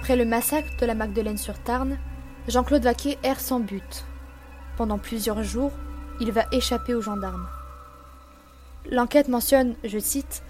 Après 0.00 0.14
le 0.14 0.24
massacre 0.24 0.76
de 0.78 0.86
la 0.86 0.94
Magdeleine-sur-Tarn, 0.94 1.98
Jean-Claude 2.46 2.84
Vaquier 2.84 3.18
erre 3.24 3.40
sans 3.40 3.58
but. 3.58 4.04
Pendant 4.76 4.96
plusieurs 4.96 5.42
jours, 5.42 5.72
il 6.20 6.30
va 6.30 6.44
échapper 6.52 6.94
aux 6.94 7.02
gendarmes. 7.02 7.48
L'enquête 8.88 9.26
mentionne, 9.26 9.74
je 9.82 9.98
cite, 9.98 10.44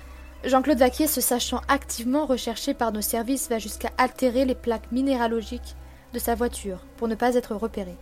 Jean-Claude 0.44 0.78
Vaquier, 0.78 1.06
se 1.06 1.22
sachant 1.22 1.62
activement 1.66 2.26
recherché 2.26 2.74
par 2.74 2.92
nos 2.92 3.00
services, 3.00 3.48
va 3.48 3.58
jusqu'à 3.58 3.90
altérer 3.96 4.44
les 4.44 4.54
plaques 4.54 4.92
minéralogiques 4.92 5.76
de 6.12 6.18
sa 6.18 6.34
voiture 6.34 6.80
pour 6.98 7.08
ne 7.08 7.14
pas 7.14 7.34
être 7.34 7.54
repéré. 7.54 7.96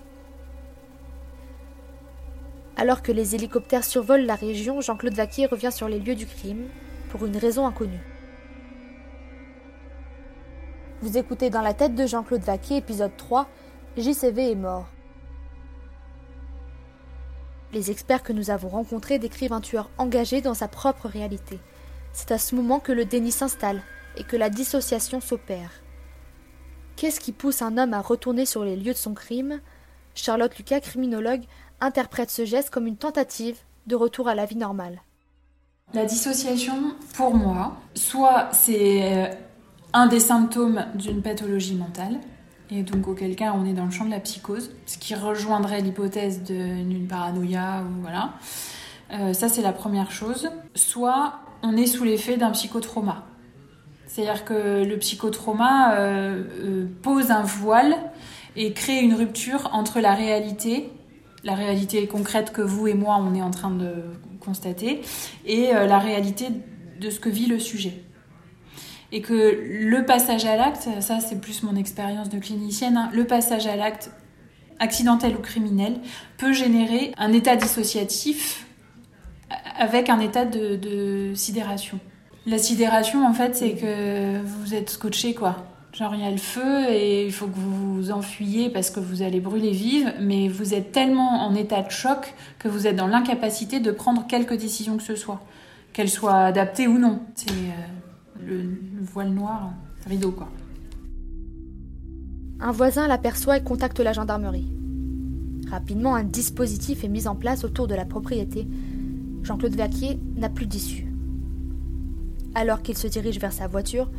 Alors 2.77 3.03
que 3.03 3.13
les 3.13 3.37
hélicoptères 3.37 3.85
survolent 3.85 4.27
la 4.27 4.35
région, 4.35 4.81
Jean-Claude 4.81 5.15
Vaquier 5.15 5.47
revient 5.47 5.73
sur 5.73 5.89
les 5.89 6.01
lieux 6.01 6.17
du 6.17 6.27
crime 6.27 6.67
pour 7.11 7.25
une 7.25 7.37
raison 7.37 7.69
inconnue. 7.69 8.16
Vous 11.03 11.19
écoutez 11.19 11.51
Dans 11.51 11.61
la 11.61 11.75
tête 11.75 11.95
de 11.95 12.07
Jean-Claude 12.07 12.41
Vaquier, 12.41 12.79
épisode 12.79 13.15
3, 13.19 13.47
JCV 13.99 14.53
est 14.53 14.55
mort. 14.55 14.87
Les 17.75 17.91
experts 17.91 18.23
que 18.23 18.33
nous 18.33 18.49
avons 18.49 18.69
rencontrés 18.69 19.19
décrivent 19.19 19.53
un 19.53 19.61
tueur 19.61 19.91
engagé 19.99 20.41
dans 20.41 20.55
sa 20.55 20.69
propre 20.69 21.07
réalité. 21.07 21.59
C'est 22.15 22.33
à 22.33 22.39
ce 22.39 22.55
moment 22.55 22.81
que 22.81 22.93
le 22.93 23.05
déni 23.05 23.31
s'installe 23.31 23.83
et 24.17 24.25
que 24.25 24.39
la 24.39 24.49
dissociation 24.49 25.21
s'opère. 25.21 25.71
Qu'est-ce 26.97 27.21
qui 27.21 27.33
pousse 27.33 27.61
un 27.61 27.77
homme 27.77 27.93
à 27.93 28.01
retourner 28.01 28.47
sur 28.47 28.65
les 28.65 28.77
lieux 28.77 28.95
de 28.95 28.99
son 28.99 29.13
crime? 29.13 29.61
Charlotte 30.15 30.57
Lucas, 30.57 30.81
criminologue, 30.81 31.45
interprète 31.79 32.31
ce 32.31 32.47
geste 32.47 32.71
comme 32.71 32.87
une 32.87 32.97
tentative 32.97 33.59
de 33.87 33.97
retour 33.97 34.29
à 34.29 34.35
la 34.35 34.47
vie 34.47 34.57
normale. 34.57 35.03
La 35.93 36.07
dissociation, 36.07 36.97
pour 37.15 37.35
moi, 37.35 37.77
soit 37.95 38.49
c'est 38.53 39.03
euh, 39.03 39.35
un 39.93 40.07
des 40.07 40.21
symptômes 40.21 40.85
d'une 40.95 41.23
pathologie 41.23 41.75
mentale, 41.75 42.21
et 42.71 42.83
donc 42.83 43.07
auquel 43.09 43.37
cas 43.37 43.55
on 43.57 43.65
est 43.65 43.73
dans 43.73 43.85
le 43.85 43.91
champ 43.91 44.05
de 44.05 44.11
la 44.11 44.21
psychose, 44.21 44.71
ce 44.87 44.99
qui 44.99 45.15
rejoindrait 45.15 45.81
l'hypothèse 45.81 46.43
d'une 46.43 47.07
paranoïa 47.07 47.85
voilà. 48.01 48.35
Euh, 49.13 49.33
ça 49.33 49.49
c'est 49.49 49.63
la 49.63 49.73
première 49.73 50.11
chose. 50.11 50.51
Soit 50.75 51.35
on 51.63 51.77
est 51.77 51.87
sous 51.87 52.05
l'effet 52.05 52.37
d'un 52.37 52.51
psychotrauma. 52.51 53.25
C'est-à-dire 54.07 54.45
que 54.45 54.85
le 54.85 54.99
psychotrauma 54.99 55.95
euh, 55.95 56.45
euh, 56.61 56.87
pose 57.03 57.31
un 57.31 57.43
voile 57.43 57.97
et 58.57 58.73
crée 58.73 59.01
une 59.01 59.15
rupture 59.15 59.71
entre 59.73 60.01
la 60.01 60.15
réalité, 60.15 60.91
la 61.45 61.55
réalité 61.55 62.07
concrète 62.07 62.53
que 62.53 62.63
vous 62.63 62.89
et 62.89 62.95
moi 62.95 63.19
on 63.21 63.35
est 63.35 63.43
en 63.43 63.51
train 63.51 63.71
de 63.71 63.93
constater, 64.41 65.03
et 65.45 65.73
la 65.73 65.99
réalité 65.99 66.47
de 67.01 67.11
ce 67.11 67.19
que 67.19 67.29
vit 67.29 67.47
le 67.47 67.59
sujet. 67.59 68.05
Et 69.13 69.23
que 69.23 69.61
le 69.63 70.05
passage 70.05 70.45
à 70.45 70.57
l'acte, 70.57 70.89
ça 71.01 71.21
c'est 71.21 71.41
plus 71.41 71.63
mon 71.63 71.77
expérience 71.77 72.29
de 72.29 72.39
clinicienne, 72.39 72.97
hein, 72.97 73.11
le 73.13 73.25
passage 73.25 73.67
à 73.67 73.77
l'acte 73.77 74.11
accidentel 74.79 75.37
ou 75.37 75.41
criminel 75.41 75.99
peut 76.39 76.53
générer 76.53 77.13
un 77.17 77.33
état 77.33 77.57
dissociatif 77.57 78.67
avec 79.79 80.11
un 80.11 80.21
état 80.21 80.45
de, 80.45 81.33
sidération. 81.35 81.99
La 82.47 82.59
sidération, 82.59 83.27
en 83.27 83.33
fait, 83.33 83.57
c'est 83.57 83.73
que 83.73 84.41
vous 84.43 84.75
êtes 84.75 84.91
scotché, 84.91 85.35
quoi. 85.35 85.57
Genre, 85.93 86.15
il 86.15 86.21
y 86.21 86.27
a 86.27 86.31
le 86.31 86.37
feu 86.37 86.91
et 86.91 87.25
il 87.25 87.33
faut 87.33 87.47
que 87.47 87.57
vous 87.57 87.95
vous 87.95 88.11
enfuyiez 88.11 88.69
parce 88.69 88.91
que 88.91 89.01
vous 89.01 89.23
allez 89.23 89.41
brûler 89.41 89.71
vive, 89.71 90.13
mais 90.21 90.47
vous 90.47 90.75
êtes 90.75 90.93
tellement 90.93 91.47
en 91.47 91.55
état 91.55 91.81
de 91.81 91.91
choc 91.91 92.35
que 92.59 92.69
vous 92.69 92.87
êtes 92.87 92.97
dans 92.97 93.07
l'incapacité 93.07 93.81
de 93.81 93.91
prendre 93.91 94.27
quelque 94.27 94.55
décision 94.55 94.99
que 94.99 95.03
ce 95.03 95.17
soit, 95.17 95.41
qu'elle 95.95 96.11
soit 96.11 96.37
adaptée 96.37 96.87
ou 96.87 96.99
non. 96.99 97.21
Euh, 97.51 97.53
le, 98.47 98.63
le 98.63 99.03
voile 99.03 99.31
noir, 99.31 99.73
rideau, 100.07 100.31
quoi. 100.31 100.49
Un 102.61 102.73
voisin 102.73 103.07
l'aperçoit 103.07 103.59
et 103.59 103.63
contacte 103.63 104.01
la 104.01 104.13
gendarmerie. 104.13 104.73
Rapidement, 105.71 106.15
un 106.15 106.25
dispositif 106.25 107.05
est 107.05 107.09
mis 107.09 107.27
en 107.27 107.35
place 107.35 107.65
autour 107.65 107.87
de 107.87 107.95
la 107.95 108.05
propriété 108.05 108.67
Jean-Claude 109.47 109.77
Vaquier 109.77 110.19
n'a 110.37 110.49
plus 110.49 110.67
d'issue. 110.67 111.07
Alors 112.57 112.83
qu'il 112.83 112.97
se 112.97 113.07
dirige 113.07 113.39
vers 113.39 113.53
sa 113.53 113.69
voiture, 113.69 114.11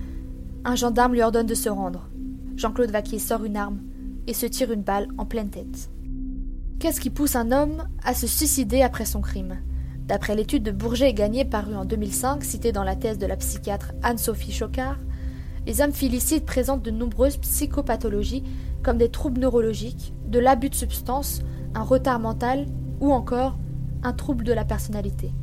un 0.64 0.76
gendarme 0.76 1.14
lui 1.14 1.22
ordonne 1.22 1.48
de 1.48 1.54
se 1.54 1.68
rendre. 1.68 2.08
Jean-Claude 2.56 2.92
Vaquier 2.92 3.20
sort 3.20 3.44
une 3.44 3.58
arme 3.58 3.82
et 4.26 4.34
se 4.34 4.46
tire 4.46 4.72
une 4.72 4.84
balle 4.84 5.10
en 5.18 5.26
pleine 5.26 5.50
tête. 5.50 5.90
Qu'est-ce 6.80 7.02
qui 7.02 7.10
pousse 7.10 7.36
un 7.36 7.52
homme 7.52 7.84
à 8.04 8.14
se 8.14 8.26
suicider 8.26 8.84
après 8.84 9.04
son 9.04 9.20
crime? 9.20 9.58
D'après 10.08 10.36
l'étude 10.36 10.64
de 10.64 10.72
Bourget 10.72 11.10
et 11.10 11.14
Gagné 11.14 11.44
parue 11.44 11.76
en 11.76 11.84
2005, 11.84 12.42
citée 12.42 12.72
dans 12.72 12.86
la 12.86 12.96
thèse 12.96 13.18
de 13.18 13.26
la 13.26 13.36
psychiatre 13.36 13.92
Anne-Sophie 14.04 14.54
Chocard, 14.54 14.98
les 15.66 15.82
hommes 15.82 15.92
félicites 15.92 16.46
présentent 16.46 16.84
de 16.84 16.92
nombreuses 16.92 17.36
psychopathologies 17.36 18.44
comme 18.84 18.98
des 18.98 19.10
troubles 19.10 19.42
neurologiques, 19.42 20.14
de 20.26 20.40
l'abus 20.40 20.70
de 20.70 20.76
substances, 20.76 21.42
un 21.76 21.84
retard 21.84 22.22
mental 22.22 22.68
ou 23.02 23.12
encore 23.12 23.60
un 24.02 24.14
trouble 24.14 24.46
de 24.46 24.54
la 24.54 24.64
personnalité. 24.64 25.34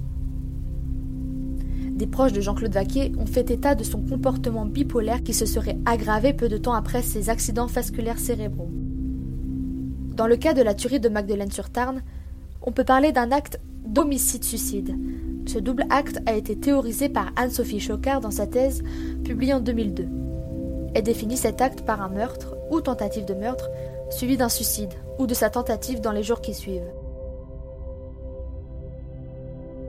Des 1.91 2.07
proches 2.07 2.33
de 2.33 2.41
Jean-Claude 2.41 2.73
Vaquier 2.73 3.13
ont 3.19 3.27
fait 3.27 3.51
état 3.51 3.75
de 3.75 3.85
son 3.85 4.01
comportement 4.01 4.65
bipolaire 4.65 5.23
qui 5.23 5.35
se 5.35 5.45
serait 5.45 5.77
aggravé 5.85 6.33
peu 6.33 6.49
de 6.49 6.57
temps 6.57 6.73
après 6.73 7.03
ses 7.03 7.29
accidents 7.29 7.67
vasculaires 7.67 8.19
cérébraux. 8.19 8.71
Dans 10.17 10.27
le 10.27 10.37
cas 10.37 10.55
de 10.55 10.63
la 10.63 10.73
tuerie 10.73 11.01
de 11.01 11.11
Magdeleine-sur-Tarn, 11.11 12.03
on 12.63 12.73
peut 12.73 12.85
parler 12.85 13.13
d'un 13.13 13.31
acte 13.31 13.61
d'homicide-suicide. 13.85 14.97
Ce 15.47 15.59
double 15.59 15.85
acte 15.91 16.21
a 16.27 16.35
été 16.35 16.57
théorisé 16.57 17.09
par 17.09 17.33
Anne-Sophie 17.37 17.81
Chocard 17.81 18.21
dans 18.21 18.31
sa 18.31 18.47
thèse 18.47 18.83
publiée 19.25 19.55
en 19.55 19.61
2002. 19.61 20.07
Elle 20.95 21.03
définit 21.03 21.37
cet 21.37 21.61
acte 21.61 21.83
par 21.83 22.01
un 22.01 22.09
meurtre 22.09 22.57
ou 22.71 22.81
tentative 22.81 23.25
de 23.25 23.35
meurtre 23.35 23.69
suivi 24.11 24.37
d'un 24.37 24.49
suicide 24.49 24.93
ou 25.19 25.27
de 25.27 25.35
sa 25.35 25.51
tentative 25.51 26.01
dans 26.01 26.13
les 26.13 26.23
jours 26.23 26.41
qui 26.41 26.55
suivent. 26.55 26.91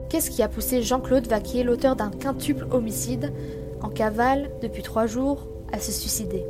Qu'est-ce 0.08 0.30
qui 0.30 0.42
a 0.42 0.48
poussé 0.48 0.82
Jean-Claude 0.82 1.26
Vaquier, 1.26 1.64
l'auteur 1.64 1.96
d'un 1.96 2.10
quintuple 2.10 2.66
homicide, 2.70 3.32
en 3.82 3.88
cavale 3.88 4.50
depuis 4.62 4.82
trois 4.82 5.06
jours, 5.06 5.48
à 5.72 5.80
se 5.80 5.90
suicider? 5.90 6.44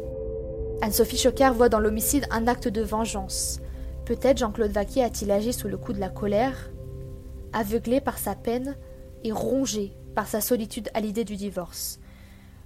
Anne-Sophie 0.82 1.16
Chocard 1.16 1.54
voit 1.54 1.70
dans 1.70 1.80
l'homicide 1.80 2.26
un 2.30 2.48
acte 2.48 2.68
de 2.68 2.82
vengeance. 2.82 3.60
Peut-être 4.04 4.38
Jean-Claude 4.38 4.72
Vaquier 4.72 5.02
a-t-il 5.02 5.30
agi 5.30 5.52
sous 5.52 5.68
le 5.68 5.78
coup 5.78 5.92
de 5.92 6.00
la 6.00 6.10
colère, 6.10 6.70
aveuglé 7.56 8.02
par 8.02 8.18
sa 8.18 8.34
peine 8.34 8.76
et 9.24 9.32
rongé 9.32 9.96
par 10.14 10.28
sa 10.28 10.40
solitude 10.40 10.90
à 10.94 11.00
l'idée 11.00 11.24
du 11.24 11.36
divorce. 11.36 11.98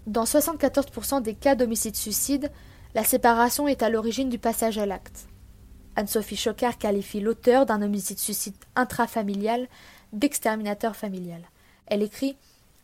Dans 0.06 0.24
74% 0.24 1.22
des 1.22 1.34
cas 1.34 1.54
d'homicide-suicide, 1.54 2.50
la 2.94 3.04
séparation 3.04 3.68
est 3.68 3.84
à 3.84 3.88
l'origine 3.88 4.28
du 4.28 4.38
passage 4.38 4.78
à 4.78 4.86
l'acte. 4.86 5.28
Anne-Sophie 5.94 6.36
Chocard 6.36 6.76
qualifie 6.76 7.20
l'auteur 7.20 7.66
d'un 7.66 7.82
homicide-suicide 7.82 8.56
intrafamilial 8.74 9.68
d'exterminateur 10.12 10.96
familial. 10.96 11.42
Elle 11.86 12.02
écrit 12.02 12.36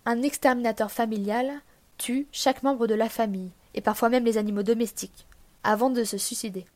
Un 0.04 0.22
exterminateur 0.22 0.92
familial 0.92 1.50
tue 1.98 2.28
chaque 2.30 2.62
membre 2.62 2.86
de 2.86 2.94
la 2.94 3.08
famille, 3.08 3.50
et 3.74 3.80
parfois 3.80 4.10
même 4.10 4.24
les 4.24 4.38
animaux 4.38 4.62
domestiques, 4.62 5.26
avant 5.64 5.90
de 5.90 6.04
se 6.04 6.18
suicider. 6.18 6.66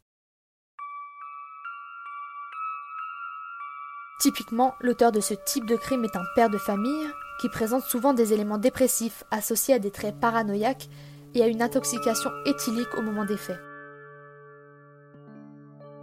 Typiquement, 4.21 4.75
l'auteur 4.81 5.13
de 5.13 5.21
ce 5.21 5.33
type 5.33 5.65
de 5.65 5.77
crime 5.77 6.05
est 6.05 6.15
un 6.15 6.25
père 6.35 6.51
de 6.51 6.59
famille 6.59 7.09
qui 7.41 7.49
présente 7.49 7.85
souvent 7.85 8.13
des 8.13 8.35
éléments 8.35 8.59
dépressifs 8.59 9.25
associés 9.31 9.75
à 9.75 9.79
des 9.79 9.91
traits 9.91 10.21
paranoïaques 10.21 10.91
et 11.35 11.43
à 11.43 11.47
une 11.47 11.63
intoxication 11.63 12.31
éthylique 12.45 12.95
au 12.99 13.03
moment 13.03 13.25
des 13.25 13.39
faits. 13.39 13.61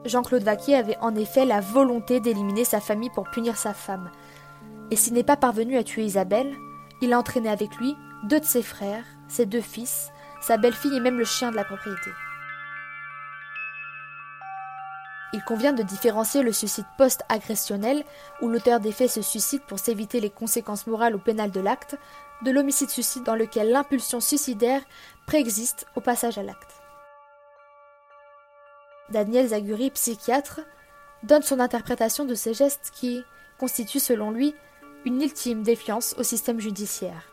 Jean-Claude 0.06 0.42
Vaquier 0.42 0.76
avait 0.76 0.98
en 1.00 1.14
effet 1.14 1.46
la 1.46 1.62
volonté 1.62 2.20
d'éliminer 2.20 2.66
sa 2.66 2.80
famille 2.80 3.12
pour 3.12 3.30
punir 3.30 3.56
sa 3.56 3.76
femme, 3.76 4.10
et 4.90 4.96
s'il 4.96 5.14
n'est 5.14 5.24
pas 5.24 5.38
parvenu 5.38 5.78
à 5.78 5.84
tuer 5.84 6.04
Isabelle, 6.04 6.56
il 7.02 7.14
a 7.14 7.20
entraîné 7.20 7.50
avec 7.50 7.76
lui 7.76 7.96
deux 8.24 8.40
de 8.40 8.46
ses 8.46 8.64
frères, 8.64 9.06
ses 9.28 9.46
deux 9.46 9.62
fils, 9.62 10.10
sa 10.42 10.58
belle-fille 10.58 10.96
et 10.96 11.02
même 11.02 11.20
le 11.20 11.26
chien 11.26 11.52
de 11.52 11.56
la 11.56 11.66
propriété. 11.66 12.10
Il 15.38 15.44
convient 15.44 15.72
de 15.72 15.84
différencier 15.84 16.42
le 16.42 16.52
suicide 16.52 16.88
post-agressionnel, 16.98 18.04
où 18.42 18.50
l'auteur 18.50 18.80
des 18.80 18.92
faits 18.92 19.12
se 19.12 19.22
suicide 19.22 19.62
pour 19.68 19.78
s'éviter 19.78 20.20
les 20.20 20.32
conséquences 20.32 20.88
morales 20.88 21.16
ou 21.16 21.20
pénales 21.20 21.52
de 21.52 21.60
l'acte, 21.60 21.96
de 22.42 22.50
l'homicide-suicide 22.50 23.22
dans 23.22 23.36
lequel 23.36 23.70
l'impulsion 23.70 24.20
suicidaire 24.20 24.82
préexiste 25.28 25.86
au 25.96 26.02
passage 26.02 26.40
à 26.40 26.44
l'acte. 26.44 26.82
Daniel 29.12 29.50
Zaguri, 29.50 29.92
psychiatre, 29.92 30.62
donne 31.22 31.44
son 31.44 31.60
interprétation 31.60 32.26
de 32.26 32.34
ces 32.34 32.56
gestes 32.56 32.92
qui 32.92 33.22
constituent 33.60 34.00
selon 34.00 34.32
lui 34.32 34.56
une 35.06 35.22
ultime 35.22 35.62
défiance 35.62 36.16
au 36.18 36.24
système 36.24 36.60
judiciaire. 36.60 37.32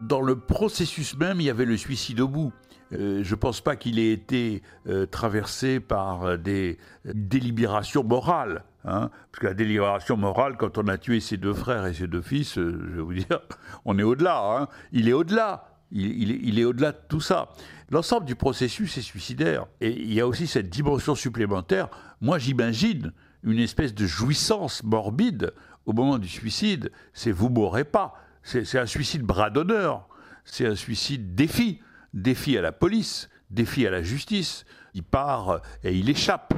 Dans 0.00 0.20
le 0.20 0.38
processus 0.38 1.16
même, 1.16 1.40
il 1.40 1.44
y 1.44 1.50
avait 1.50 1.64
le 1.64 1.76
suicide 1.76 2.20
au 2.20 2.28
bout. 2.28 2.52
Euh, 2.92 3.22
je 3.22 3.30
ne 3.30 3.38
pense 3.38 3.60
pas 3.60 3.76
qu'il 3.76 3.98
ait 3.98 4.12
été 4.12 4.62
euh, 4.86 5.06
traversé 5.06 5.80
par 5.80 6.38
des 6.38 6.78
délibérations 7.04 8.04
morales. 8.04 8.64
Hein. 8.84 9.10
parce 9.32 9.40
que 9.40 9.46
la 9.48 9.54
délibération 9.54 10.16
morale, 10.16 10.56
quand 10.56 10.78
on 10.78 10.86
a 10.86 10.96
tué 10.96 11.20
ses 11.20 11.36
deux 11.36 11.52
frères 11.52 11.84
et 11.84 11.92
ses 11.92 12.06
deux 12.06 12.22
fils, 12.22 12.56
euh, 12.56 12.88
je 12.90 12.96
vais 12.96 13.02
vous 13.02 13.12
dire, 13.12 13.40
on 13.84 13.98
est 13.98 14.04
au-delà. 14.04 14.40
Hein. 14.40 14.68
il 14.92 15.08
est 15.08 15.12
au-delà. 15.12 15.64
Il, 15.90 16.58
est 16.58 16.64
au-delà 16.64 16.92
de 16.92 16.98
tout 17.08 17.20
ça. 17.20 17.48
L'ensemble 17.90 18.26
du 18.26 18.34
processus 18.34 18.98
est 18.98 19.02
suicidaire. 19.02 19.66
Et 19.80 19.90
il 19.90 20.12
y 20.12 20.20
a 20.20 20.26
aussi 20.26 20.46
cette 20.46 20.68
dimension 20.68 21.14
supplémentaire. 21.14 21.88
Moi, 22.20 22.38
j'imagine 22.38 23.12
une 23.42 23.58
espèce 23.58 23.94
de 23.94 24.04
jouissance 24.04 24.84
morbide 24.84 25.52
au 25.86 25.94
moment 25.94 26.18
du 26.18 26.28
suicide. 26.28 26.92
C'est 27.14 27.32
vous 27.32 27.48
mourrez 27.48 27.84
pas. 27.84 28.14
C'est 28.48 28.78
un 28.78 28.86
suicide 28.86 29.22
bras 29.22 29.50
d'honneur. 29.50 30.08
C'est 30.46 30.66
un 30.66 30.74
suicide 30.74 31.34
défi. 31.34 31.82
Défi 32.14 32.56
à 32.56 32.62
la 32.62 32.72
police, 32.72 33.28
défi 33.50 33.86
à 33.86 33.90
la 33.90 34.02
justice. 34.02 34.64
Il 34.94 35.02
part 35.02 35.60
et 35.84 35.94
il 35.94 36.08
échappe. 36.08 36.54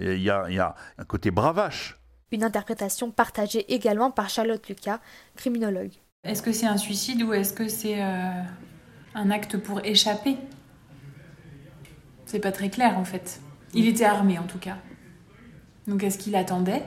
Il 0.00 0.18
y, 0.22 0.30
a, 0.30 0.46
il 0.48 0.54
y 0.54 0.58
a 0.58 0.74
un 0.96 1.04
côté 1.04 1.30
bravache. 1.30 2.00
Une 2.32 2.42
interprétation 2.42 3.10
partagée 3.10 3.70
également 3.74 4.10
par 4.10 4.30
Charlotte 4.30 4.66
Lucas, 4.66 5.00
criminologue. 5.36 5.92
Est-ce 6.24 6.42
que 6.42 6.52
c'est 6.52 6.66
un 6.66 6.78
suicide 6.78 7.22
ou 7.22 7.34
est-ce 7.34 7.52
que 7.52 7.68
c'est 7.68 8.02
euh, 8.02 8.42
un 9.14 9.30
acte 9.30 9.58
pour 9.58 9.84
échapper? 9.84 10.38
C'est 12.24 12.40
pas 12.40 12.52
très 12.52 12.70
clair 12.70 12.98
en 12.98 13.04
fait. 13.04 13.42
Il 13.74 13.86
était 13.86 14.06
armé 14.06 14.38
en 14.38 14.46
tout 14.46 14.58
cas. 14.58 14.78
Donc 15.86 16.02
est-ce 16.02 16.16
qu'il 16.16 16.34
attendait 16.34 16.82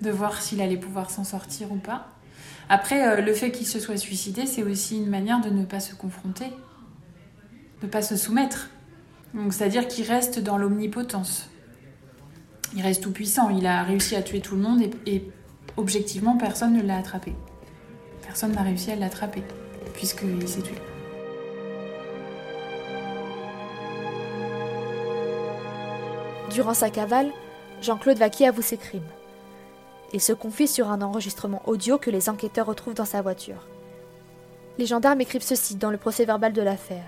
de 0.00 0.10
voir 0.10 0.42
s'il 0.42 0.60
allait 0.60 0.76
pouvoir 0.76 1.10
s'en 1.10 1.24
sortir 1.24 1.70
ou 1.70 1.76
pas? 1.76 2.08
Après, 2.68 3.06
euh, 3.06 3.20
le 3.20 3.32
fait 3.32 3.50
qu'il 3.50 3.66
se 3.66 3.80
soit 3.80 3.96
suicidé, 3.96 4.46
c'est 4.46 4.62
aussi 4.62 4.98
une 4.98 5.08
manière 5.08 5.40
de 5.40 5.50
ne 5.50 5.64
pas 5.64 5.80
se 5.80 5.94
confronter, 5.94 6.46
de 7.80 7.86
ne 7.86 7.90
pas 7.90 8.02
se 8.02 8.16
soumettre. 8.16 8.70
Donc 9.34 9.52
c'est-à-dire 9.52 9.88
qu'il 9.88 10.06
reste 10.06 10.38
dans 10.38 10.58
l'omnipotence. 10.58 11.48
Il 12.76 12.82
reste 12.82 13.02
tout 13.02 13.12
puissant. 13.12 13.48
Il 13.50 13.66
a 13.66 13.82
réussi 13.82 14.16
à 14.16 14.22
tuer 14.22 14.40
tout 14.40 14.54
le 14.54 14.62
monde 14.62 14.82
et 15.06 15.24
objectivement, 15.76 16.36
personne 16.36 16.74
ne 16.74 16.82
l'a 16.82 16.98
attrapé 16.98 17.34
personne 18.28 18.52
n'a 18.52 18.62
réussi 18.62 18.90
à 18.90 18.96
l'attraper, 18.96 19.42
puisqu'il 19.94 20.46
s'est 20.46 20.60
tué. 20.60 20.74
Durant 26.52 26.74
sa 26.74 26.90
cavale, 26.90 27.30
Jean-Claude 27.80 28.18
Vaquier 28.18 28.48
avoue 28.48 28.62
ses 28.62 28.76
crimes. 28.76 29.00
Il 30.12 30.20
se 30.20 30.32
confie 30.32 30.68
sur 30.68 30.90
un 30.90 31.02
enregistrement 31.02 31.62
audio 31.66 31.98
que 31.98 32.10
les 32.10 32.28
enquêteurs 32.28 32.66
retrouvent 32.66 32.94
dans 32.94 33.04
sa 33.04 33.20
voiture. 33.20 33.66
Les 34.78 34.86
gendarmes 34.86 35.20
écrivent 35.20 35.42
ceci 35.42 35.76
dans 35.76 35.90
le 35.90 35.98
procès-verbal 35.98 36.52
de 36.52 36.62
l'affaire. 36.62 37.04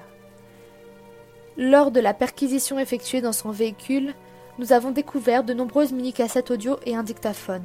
Lors 1.57 1.91
de 1.91 2.01
la 2.01 2.15
perquisition 2.15 2.79
effectuée 2.79 3.21
dans 3.21 3.33
son 3.33 3.51
véhicule, 3.51 4.15
nous 4.59 4.73
avons 4.73 4.91
découvert 4.91 5.45
de 5.45 5.55
nombreuses 5.55 5.93
mini-cassettes 5.93 6.51
audio 6.51 6.77
et 6.85 6.95
un 6.95 7.03
dictaphone. 7.03 7.65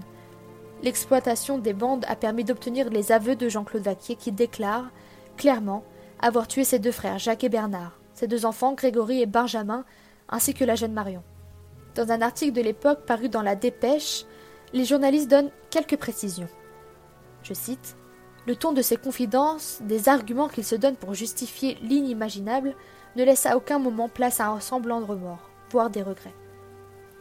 L'exploitation 0.83 1.57
des 1.57 1.73
bandes 1.73 2.05
a 2.07 2.15
permis 2.15 2.43
d'obtenir 2.43 2.89
les 2.89 3.11
aveux 3.11 3.35
de 3.35 3.49
Jean-Claude 3.49 3.83
Vaquier 3.83 4.15
qui 4.15 4.31
déclare 4.31 4.85
clairement 5.37 5.83
avoir 6.21 6.47
tué 6.47 6.63
ses 6.63 6.79
deux 6.79 6.91
frères, 6.91 7.19
Jacques 7.19 7.43
et 7.43 7.49
Bernard, 7.49 7.97
ses 8.13 8.27
deux 8.27 8.45
enfants, 8.45 8.73
Grégory 8.73 9.21
et 9.21 9.25
Benjamin, 9.25 9.83
ainsi 10.29 10.53
que 10.53 10.63
la 10.63 10.75
jeune 10.75 10.93
Marion. 10.93 11.23
Dans 11.95 12.11
un 12.11 12.21
article 12.21 12.53
de 12.53 12.61
l'époque 12.61 13.05
paru 13.05 13.29
dans 13.29 13.41
la 13.41 13.55
Dépêche, 13.55 14.25
les 14.73 14.85
journalistes 14.85 15.29
donnent 15.29 15.51
quelques 15.69 15.97
précisions. 15.97 16.49
Je 17.43 17.53
cite 17.53 17.95
Le 18.47 18.55
ton 18.55 18.73
de 18.73 18.81
ses 18.81 18.97
confidences, 18.97 19.79
des 19.81 20.09
arguments 20.09 20.47
qu'il 20.47 20.65
se 20.65 20.75
donne 20.75 20.95
pour 20.95 21.13
justifier 21.13 21.77
l'inimaginable, 21.81 22.75
ne 23.15 23.23
laisse 23.23 23.45
à 23.45 23.55
aucun 23.55 23.79
moment 23.79 24.09
place 24.09 24.39
à 24.39 24.47
un 24.47 24.59
semblant 24.59 24.99
de 24.99 25.05
remords, 25.05 25.49
voire 25.69 25.89
des 25.89 26.01
regrets. 26.01 26.33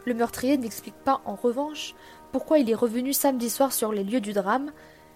Le 0.06 0.14
meurtrier 0.14 0.56
n'explique 0.56 0.96
pas, 1.04 1.22
en 1.24 1.34
revanche, 1.34 1.94
pourquoi 2.32 2.58
il 2.58 2.68
est 2.68 2.74
revenu 2.74 3.12
samedi 3.12 3.48
soir 3.48 3.72
sur 3.72 3.92
les 3.92 4.04
lieux 4.04 4.20
du 4.20 4.32
drame 4.32 4.72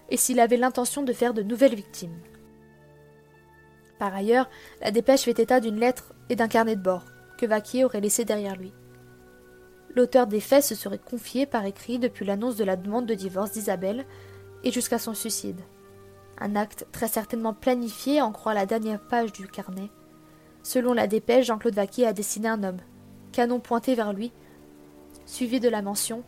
et 0.09 0.17
s'il 0.17 0.39
avait 0.39 0.57
l'intention 0.57 1.03
de 1.03 1.13
faire 1.13 1.33
de 1.33 1.43
nouvelles 1.43 1.75
victimes. 1.75 2.17
Par 3.99 4.15
ailleurs, 4.15 4.49
la 4.81 4.91
dépêche 4.91 5.23
fait 5.23 5.37
état 5.39 5.59
d'une 5.59 5.79
lettre 5.79 6.13
et 6.29 6.35
d'un 6.35 6.47
carnet 6.47 6.75
de 6.75 6.81
bord 6.81 7.03
que 7.37 7.45
Vaquier 7.45 7.83
aurait 7.83 8.01
laissé 8.01 8.25
derrière 8.25 8.55
lui. 8.55 8.73
L'auteur 9.95 10.27
des 10.27 10.39
faits 10.39 10.63
se 10.63 10.75
serait 10.75 10.99
confié 10.99 11.45
par 11.45 11.65
écrit 11.65 11.99
depuis 11.99 12.25
l'annonce 12.25 12.55
de 12.55 12.63
la 12.63 12.75
demande 12.75 13.05
de 13.05 13.15
divorce 13.15 13.51
d'Isabelle 13.51 14.05
et 14.63 14.71
jusqu'à 14.71 14.99
son 14.99 15.13
suicide. 15.13 15.59
Un 16.39 16.55
acte 16.55 16.85
très 16.91 17.07
certainement 17.07 17.53
planifié, 17.53 18.21
en 18.21 18.31
croit 18.31 18.53
la 18.53 18.65
dernière 18.65 19.01
page 19.01 19.33
du 19.33 19.47
carnet. 19.47 19.89
Selon 20.63 20.93
la 20.93 21.07
dépêche, 21.07 21.47
Jean-Claude 21.47 21.75
Vaquier 21.75 22.05
a 22.05 22.13
dessiné 22.13 22.47
un 22.47 22.63
homme, 22.63 22.79
canon 23.31 23.59
pointé 23.59 23.95
vers 23.95 24.13
lui, 24.13 24.31
suivi 25.25 25.59
de 25.59 25.69
la 25.69 25.81
mention 25.81 26.23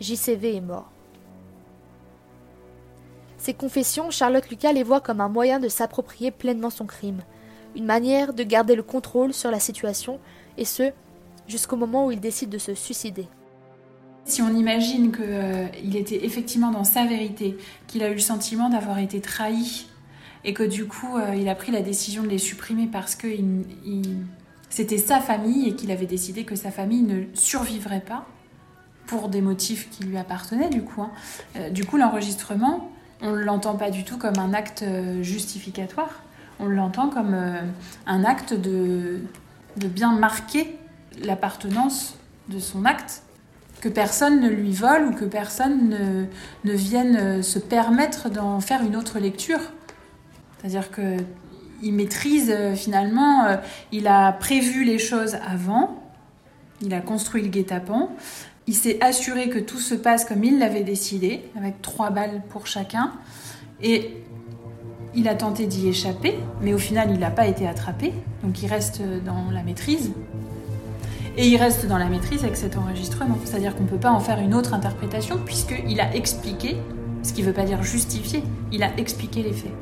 JCV 0.00 0.56
est 0.56 0.60
mort. 0.60 0.90
Ces 3.38 3.54
confessions, 3.54 4.10
Charlotte 4.10 4.48
Lucas 4.48 4.72
les 4.72 4.82
voit 4.82 5.00
comme 5.00 5.20
un 5.20 5.28
moyen 5.28 5.58
de 5.58 5.68
s'approprier 5.68 6.30
pleinement 6.30 6.70
son 6.70 6.86
crime, 6.86 7.22
une 7.74 7.84
manière 7.84 8.34
de 8.34 8.42
garder 8.42 8.74
le 8.74 8.82
contrôle 8.82 9.32
sur 9.32 9.50
la 9.50 9.60
situation, 9.60 10.20
et 10.58 10.64
ce, 10.64 10.92
jusqu'au 11.52 11.76
moment 11.76 12.06
où 12.06 12.10
il 12.10 12.18
décide 12.18 12.48
de 12.48 12.58
se 12.58 12.74
suicider. 12.74 13.28
Si 14.24 14.40
on 14.40 14.54
imagine 14.56 15.12
qu'il 15.12 15.24
euh, 15.28 15.66
était 15.94 16.24
effectivement 16.24 16.70
dans 16.70 16.84
sa 16.84 17.04
vérité, 17.04 17.56
qu'il 17.86 18.02
a 18.02 18.08
eu 18.08 18.14
le 18.14 18.20
sentiment 18.20 18.70
d'avoir 18.70 18.98
été 18.98 19.20
trahi, 19.20 19.86
et 20.44 20.54
que 20.54 20.62
du 20.62 20.86
coup 20.86 21.16
euh, 21.16 21.34
il 21.36 21.48
a 21.48 21.54
pris 21.54 21.70
la 21.70 21.82
décision 21.82 22.22
de 22.22 22.28
les 22.28 22.38
supprimer 22.38 22.88
parce 22.90 23.14
que 23.14 23.28
c'était 24.70 24.98
sa 24.98 25.20
famille 25.20 25.68
et 25.68 25.74
qu'il 25.74 25.90
avait 25.90 26.06
décidé 26.06 26.44
que 26.44 26.56
sa 26.56 26.70
famille 26.70 27.02
ne 27.02 27.24
survivrait 27.34 28.00
pas, 28.00 28.26
pour 29.06 29.28
des 29.28 29.42
motifs 29.42 29.90
qui 29.90 30.04
lui 30.04 30.16
appartenaient 30.16 30.70
du 30.70 30.82
coup. 30.82 31.02
Hein. 31.02 31.10
Euh, 31.56 31.70
du 31.70 31.84
coup, 31.84 31.98
l'enregistrement, 31.98 32.90
on 33.20 33.32
ne 33.32 33.42
l'entend 33.42 33.76
pas 33.76 33.90
du 33.90 34.04
tout 34.04 34.18
comme 34.18 34.38
un 34.38 34.54
acte 34.54 34.84
justificatoire, 35.20 36.22
on 36.58 36.66
l'entend 36.66 37.08
comme 37.08 37.36
un 38.06 38.24
acte 38.24 38.54
de, 38.54 39.20
de 39.76 39.88
bien 39.88 40.12
marquer 40.12 40.76
l'appartenance 41.22 42.14
de 42.48 42.58
son 42.58 42.84
acte, 42.84 43.22
que 43.80 43.88
personne 43.88 44.40
ne 44.40 44.48
lui 44.48 44.72
vole 44.72 45.08
ou 45.08 45.12
que 45.12 45.24
personne 45.24 45.88
ne, 45.88 46.24
ne 46.64 46.76
vienne 46.76 47.42
se 47.42 47.58
permettre 47.58 48.30
d'en 48.30 48.60
faire 48.60 48.82
une 48.82 48.96
autre 48.96 49.18
lecture. 49.18 49.60
C'est-à-dire 50.58 50.90
que 50.90 51.16
il 51.82 51.92
maîtrise 51.92 52.54
finalement, 52.76 53.58
il 53.90 54.06
a 54.06 54.30
prévu 54.32 54.84
les 54.84 55.00
choses 55.00 55.36
avant, 55.44 56.00
il 56.80 56.94
a 56.94 57.00
construit 57.00 57.42
le 57.42 57.48
guet-apens, 57.48 58.08
il 58.66 58.74
s'est 58.74 59.02
assuré 59.02 59.48
que 59.48 59.58
tout 59.58 59.80
se 59.80 59.94
passe 59.94 60.24
comme 60.24 60.44
il 60.44 60.58
l'avait 60.58 60.84
décidé, 60.84 61.42
avec 61.56 61.82
trois 61.82 62.10
balles 62.10 62.42
pour 62.50 62.66
chacun. 62.66 63.12
Et 63.80 64.22
il 65.14 65.28
a 65.28 65.34
tenté 65.34 65.66
d'y 65.66 65.88
échapper, 65.88 66.38
mais 66.60 66.72
au 66.72 66.78
final, 66.78 67.10
il 67.10 67.18
n'a 67.18 67.30
pas 67.30 67.46
été 67.46 67.66
attrapé. 67.66 68.12
Donc 68.42 68.62
il 68.62 68.68
reste 68.68 69.02
dans 69.24 69.50
la 69.50 69.62
maîtrise. 69.62 70.12
Et 71.36 71.48
il 71.48 71.56
reste 71.56 71.86
dans 71.86 71.96
la 71.96 72.06
maîtrise 72.06 72.44
avec 72.44 72.56
cet 72.56 72.76
enregistrement. 72.76 73.38
C'est-à-dire 73.44 73.74
qu'on 73.74 73.84
ne 73.84 73.88
peut 73.88 73.96
pas 73.96 74.10
en 74.10 74.20
faire 74.20 74.38
une 74.38 74.54
autre 74.54 74.74
interprétation, 74.74 75.38
puisqu'il 75.44 76.00
a 76.00 76.14
expliqué, 76.14 76.76
ce 77.22 77.32
qui 77.32 77.40
ne 77.40 77.46
veut 77.46 77.52
pas 77.54 77.64
dire 77.64 77.82
justifier, 77.82 78.42
il 78.70 78.82
a 78.82 78.94
expliqué 78.98 79.42
les 79.42 79.52
faits. 79.52 79.72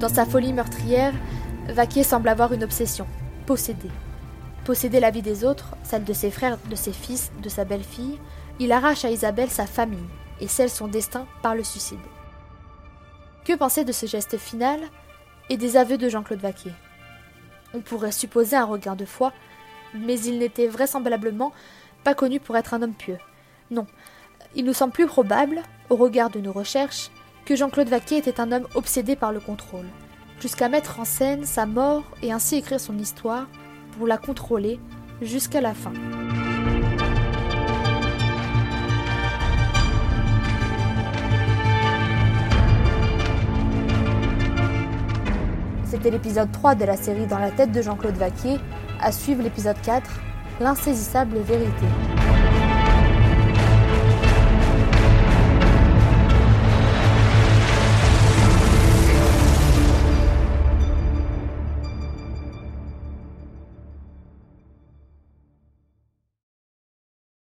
Dans 0.00 0.08
sa 0.08 0.24
folie 0.24 0.52
meurtrière, 0.52 1.12
Vaquier 1.68 2.04
semble 2.04 2.28
avoir 2.28 2.52
une 2.52 2.64
obsession, 2.64 3.06
posséder. 3.46 3.90
Posséder 4.64 5.00
la 5.00 5.10
vie 5.10 5.22
des 5.22 5.44
autres, 5.44 5.76
celle 5.82 6.04
de 6.04 6.12
ses 6.14 6.30
frères, 6.30 6.58
de 6.70 6.74
ses 6.74 6.92
fils, 6.92 7.30
de 7.42 7.48
sa 7.50 7.64
belle-fille, 7.64 8.18
il 8.58 8.72
arrache 8.72 9.04
à 9.04 9.10
Isabelle 9.10 9.50
sa 9.50 9.66
famille 9.66 9.98
et 10.40 10.48
scelle 10.48 10.70
son 10.70 10.88
destin 10.88 11.26
par 11.42 11.54
le 11.54 11.62
suicide. 11.62 11.98
Que 13.44 13.52
penser 13.52 13.84
de 13.84 13.92
ce 13.92 14.06
geste 14.06 14.38
final 14.38 14.80
et 15.50 15.58
des 15.58 15.76
aveux 15.76 15.98
de 15.98 16.08
Jean-Claude 16.08 16.40
Vaquier 16.40 16.72
On 17.74 17.80
pourrait 17.80 18.12
supposer 18.12 18.56
un 18.56 18.64
regard 18.64 18.96
de 18.96 19.04
foi, 19.04 19.32
mais 19.94 20.18
il 20.20 20.38
n'était 20.38 20.66
vraisemblablement 20.66 21.52
pas 22.04 22.14
connu 22.14 22.40
pour 22.40 22.56
être 22.56 22.72
un 22.72 22.80
homme 22.80 22.94
pieux. 22.94 23.18
Non, 23.70 23.86
il 24.54 24.64
nous 24.64 24.72
semble 24.72 24.92
plus 24.92 25.06
probable, 25.06 25.62
au 25.90 25.96
regard 25.96 26.30
de 26.30 26.40
nos 26.40 26.52
recherches, 26.52 27.10
que 27.44 27.56
Jean-Claude 27.56 27.88
Vaquier 27.88 28.16
était 28.16 28.40
un 28.40 28.50
homme 28.50 28.66
obsédé 28.74 29.14
par 29.14 29.32
le 29.32 29.40
contrôle, 29.40 29.86
jusqu'à 30.40 30.70
mettre 30.70 30.98
en 30.98 31.04
scène 31.04 31.44
sa 31.44 31.66
mort 31.66 32.04
et 32.22 32.32
ainsi 32.32 32.56
écrire 32.56 32.80
son 32.80 32.98
histoire 32.98 33.46
pour 33.92 34.06
la 34.06 34.16
contrôler 34.16 34.80
jusqu'à 35.20 35.60
la 35.60 35.74
fin. 35.74 35.92
C'était 45.94 46.10
l'épisode 46.10 46.50
3 46.50 46.74
de 46.74 46.84
la 46.86 46.96
série 46.96 47.24
Dans 47.28 47.38
la 47.38 47.52
tête 47.52 47.70
de 47.70 47.80
Jean-Claude 47.80 48.16
Vaquier, 48.16 48.58
à 49.00 49.12
suivre 49.12 49.44
l'épisode 49.44 49.80
4, 49.80 50.10
L'insaisissable 50.58 51.38
vérité. 51.38 51.86